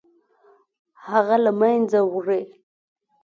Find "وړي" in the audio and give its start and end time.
2.13-2.43